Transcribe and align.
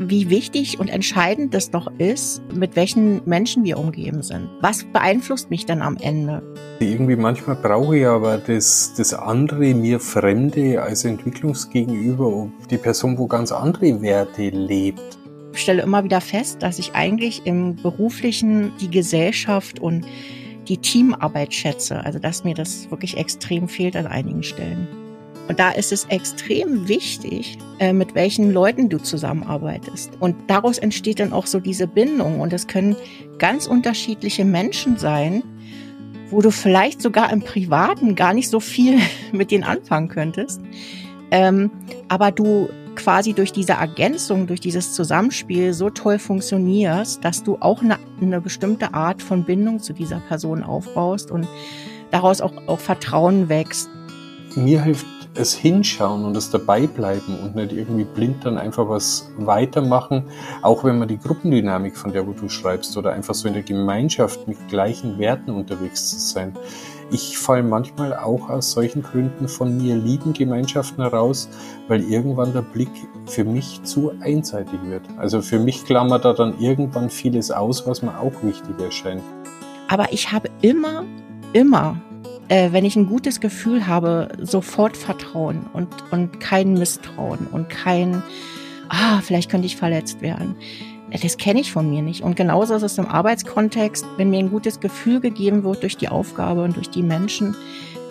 wie 0.00 0.30
wichtig 0.30 0.80
und 0.80 0.88
entscheidend 0.88 1.54
es 1.54 1.70
doch 1.70 1.86
ist, 1.98 2.40
mit 2.54 2.74
welchen 2.74 3.20
Menschen 3.26 3.64
wir 3.64 3.78
umgeben 3.78 4.22
sind. 4.22 4.48
Was 4.62 4.84
beeinflusst 4.84 5.50
mich 5.50 5.66
dann 5.66 5.82
am 5.82 5.98
Ende? 5.98 6.42
Irgendwie 6.80 7.16
manchmal 7.16 7.56
brauche 7.56 7.98
ich 7.98 8.06
aber 8.06 8.38
das, 8.38 8.94
das 8.96 9.12
andere, 9.12 9.74
mir 9.74 10.00
Fremde 10.00 10.82
als 10.82 11.04
Entwicklungsgegenüber, 11.04 12.26
ob 12.26 12.68
die 12.68 12.78
Person, 12.78 13.18
wo 13.18 13.26
ganz 13.26 13.52
andere 13.52 14.00
Werte 14.00 14.48
lebt. 14.48 15.18
Ich 15.52 15.60
stelle 15.60 15.82
immer 15.82 16.02
wieder 16.02 16.22
fest, 16.22 16.62
dass 16.62 16.78
ich 16.78 16.94
eigentlich 16.94 17.42
im 17.44 17.76
beruflichen 17.76 18.72
die 18.80 18.90
Gesellschaft 18.90 19.80
und 19.80 20.06
die 20.68 20.78
Teamarbeit 20.78 21.52
schätze. 21.52 22.02
Also 22.02 22.18
dass 22.18 22.44
mir 22.44 22.54
das 22.54 22.90
wirklich 22.90 23.18
extrem 23.18 23.68
fehlt 23.68 23.96
an 23.96 24.06
einigen 24.06 24.42
Stellen. 24.42 24.88
Und 25.50 25.58
da 25.58 25.72
ist 25.72 25.90
es 25.90 26.04
extrem 26.04 26.86
wichtig, 26.86 27.58
äh, 27.80 27.92
mit 27.92 28.14
welchen 28.14 28.52
Leuten 28.52 28.88
du 28.88 28.98
zusammenarbeitest. 28.98 30.12
Und 30.20 30.36
daraus 30.46 30.78
entsteht 30.78 31.18
dann 31.18 31.32
auch 31.32 31.48
so 31.48 31.58
diese 31.58 31.88
Bindung. 31.88 32.38
Und 32.38 32.52
es 32.52 32.68
können 32.68 32.94
ganz 33.38 33.66
unterschiedliche 33.66 34.44
Menschen 34.44 34.96
sein, 34.96 35.42
wo 36.30 36.40
du 36.40 36.52
vielleicht 36.52 37.02
sogar 37.02 37.32
im 37.32 37.42
Privaten 37.42 38.14
gar 38.14 38.32
nicht 38.32 38.48
so 38.48 38.60
viel 38.60 39.00
mit 39.32 39.50
denen 39.50 39.64
anfangen 39.64 40.06
könntest. 40.06 40.60
Ähm, 41.32 41.72
aber 42.06 42.30
du 42.30 42.68
quasi 42.94 43.32
durch 43.32 43.50
diese 43.50 43.72
Ergänzung, 43.72 44.46
durch 44.46 44.60
dieses 44.60 44.92
Zusammenspiel 44.92 45.72
so 45.72 45.90
toll 45.90 46.20
funktionierst, 46.20 47.24
dass 47.24 47.42
du 47.42 47.56
auch 47.58 47.82
eine, 47.82 47.98
eine 48.22 48.40
bestimmte 48.40 48.94
Art 48.94 49.20
von 49.20 49.42
Bindung 49.42 49.80
zu 49.80 49.94
dieser 49.94 50.20
Person 50.20 50.62
aufbaust 50.62 51.32
und 51.32 51.48
daraus 52.12 52.40
auch, 52.40 52.52
auch 52.68 52.78
Vertrauen 52.78 53.48
wächst. 53.48 53.90
Mir 54.54 54.84
hilft 54.84 55.19
es 55.34 55.54
hinschauen 55.54 56.24
und 56.24 56.36
es 56.36 56.50
dabei 56.50 56.86
bleiben 56.86 57.38
und 57.42 57.54
nicht 57.54 57.72
irgendwie 57.72 58.04
blind 58.04 58.44
dann 58.44 58.58
einfach 58.58 58.88
was 58.88 59.30
weitermachen, 59.38 60.24
auch 60.62 60.84
wenn 60.84 60.98
man 60.98 61.08
die 61.08 61.18
Gruppendynamik, 61.18 61.96
von 61.96 62.12
der 62.12 62.26
wo 62.26 62.32
du 62.32 62.48
schreibst, 62.48 62.96
oder 62.96 63.12
einfach 63.12 63.34
so 63.34 63.46
in 63.46 63.54
der 63.54 63.62
Gemeinschaft 63.62 64.48
mit 64.48 64.68
gleichen 64.68 65.18
Werten 65.18 65.50
unterwegs 65.50 66.10
zu 66.10 66.18
sein. 66.18 66.56
Ich 67.12 67.38
falle 67.38 67.64
manchmal 67.64 68.14
auch 68.14 68.48
aus 68.48 68.70
solchen 68.70 69.02
Gründen 69.02 69.48
von 69.48 69.76
mir 69.76 69.96
lieben 69.96 70.32
Gemeinschaften 70.32 71.02
heraus, 71.02 71.48
weil 71.88 72.02
irgendwann 72.02 72.52
der 72.52 72.62
Blick 72.62 72.90
für 73.26 73.44
mich 73.44 73.82
zu 73.82 74.12
einseitig 74.20 74.78
wird. 74.84 75.02
Also 75.16 75.42
für 75.42 75.58
mich 75.58 75.84
klammert 75.84 76.24
da 76.24 76.32
dann 76.32 76.58
irgendwann 76.60 77.10
vieles 77.10 77.50
aus, 77.50 77.86
was 77.86 78.02
mir 78.02 78.16
auch 78.18 78.32
wichtig 78.42 78.78
erscheint. 78.80 79.22
Aber 79.88 80.12
ich 80.12 80.30
habe 80.30 80.48
immer, 80.62 81.04
immer 81.52 81.96
äh, 82.50 82.72
wenn 82.72 82.84
ich 82.84 82.96
ein 82.96 83.06
gutes 83.06 83.40
Gefühl 83.40 83.86
habe, 83.86 84.28
sofort 84.40 84.96
Vertrauen 84.96 85.66
und, 85.72 85.88
und 86.10 86.40
kein 86.40 86.74
Misstrauen 86.74 87.46
und 87.46 87.70
kein, 87.70 88.22
ah, 88.88 89.20
vielleicht 89.22 89.50
könnte 89.50 89.66
ich 89.66 89.76
verletzt 89.76 90.20
werden. 90.20 90.56
Das 91.22 91.38
kenne 91.38 91.60
ich 91.60 91.72
von 91.72 91.88
mir 91.88 92.02
nicht. 92.02 92.22
Und 92.22 92.36
genauso 92.36 92.74
ist 92.74 92.82
es 92.82 92.98
im 92.98 93.06
Arbeitskontext, 93.06 94.04
wenn 94.16 94.30
mir 94.30 94.40
ein 94.40 94.50
gutes 94.50 94.80
Gefühl 94.80 95.20
gegeben 95.20 95.64
wird 95.64 95.82
durch 95.82 95.96
die 95.96 96.08
Aufgabe 96.08 96.62
und 96.62 96.76
durch 96.76 96.90
die 96.90 97.02
Menschen, 97.02 97.56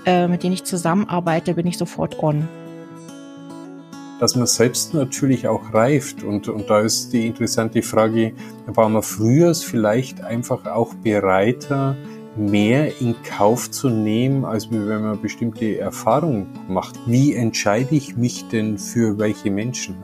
äh, 0.06 0.28
mit 0.28 0.44
denen 0.44 0.54
ich 0.54 0.64
zusammenarbeite, 0.64 1.54
bin 1.54 1.67
ich 1.67 1.78
sofort 1.78 2.22
on 2.23 2.48
dass 4.20 4.36
man 4.36 4.48
selbst 4.48 4.94
natürlich 4.94 5.48
auch 5.48 5.73
reift. 5.73 6.26
Und, 6.26 6.50
und 6.50 6.70
da 6.70 6.82
ist 6.82 7.14
die 7.14 7.26
interessante 7.26 7.82
Frage, 7.82 8.34
war 8.66 8.90
man 8.90 9.02
früher 9.02 9.56
vielleicht 9.56 10.20
einfach 10.20 10.66
auch 10.66 10.94
bereiter, 10.94 11.95
mehr 12.36 13.00
in 13.02 13.16
Kauf 13.24 13.72
zu 13.72 13.90
nehmen, 13.90 14.46
als 14.46 14.70
wenn 14.72 15.02
man 15.02 15.22
bestimmte 15.22 15.80
Erfahrungen 15.80 16.48
macht. 16.68 17.00
Wie 17.06 17.34
entscheide 17.34 17.96
ich 17.96 18.16
mich 18.16 18.48
denn 18.48 18.78
für 18.78 19.18
welche 19.18 19.52
Menschen? 19.52 19.96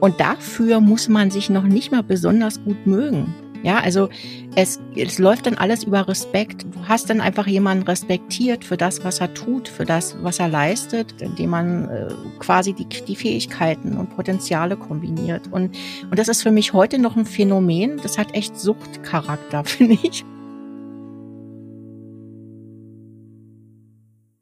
Und 0.00 0.18
dafür 0.18 0.80
muss 0.80 1.08
man 1.08 1.30
sich 1.30 1.48
noch 1.48 1.62
nicht 1.62 1.92
mal 1.92 2.02
besonders 2.02 2.62
gut 2.64 2.86
mögen. 2.86 3.34
Ja, 3.62 3.78
also 3.78 4.08
es, 4.56 4.80
es 4.96 5.18
läuft 5.18 5.46
dann 5.46 5.54
alles 5.54 5.84
über 5.84 6.08
Respekt. 6.08 6.64
Du 6.64 6.88
hast 6.88 7.08
dann 7.08 7.20
einfach 7.20 7.46
jemanden 7.46 7.84
respektiert 7.84 8.64
für 8.64 8.76
das, 8.76 9.04
was 9.04 9.20
er 9.20 9.32
tut, 9.34 9.68
für 9.68 9.84
das, 9.84 10.16
was 10.20 10.40
er 10.40 10.48
leistet, 10.48 11.22
indem 11.22 11.50
man 11.50 11.88
äh, 11.88 12.08
quasi 12.40 12.72
die, 12.72 12.86
die 12.86 13.14
Fähigkeiten 13.14 13.96
und 13.96 14.10
Potenziale 14.10 14.76
kombiniert. 14.76 15.46
Und, 15.52 15.76
und 16.10 16.18
das 16.18 16.26
ist 16.26 16.42
für 16.42 16.50
mich 16.50 16.72
heute 16.72 16.98
noch 16.98 17.16
ein 17.16 17.24
Phänomen. 17.24 18.00
Das 18.02 18.18
hat 18.18 18.34
echt 18.34 18.58
Suchtcharakter, 18.58 19.64
finde 19.64 19.98
ich. 20.02 20.24